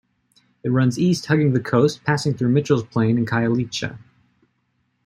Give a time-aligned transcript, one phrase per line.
[0.63, 3.99] It runs east, hugging the coast, passing through Mitchell's Plain and Khayelitsha.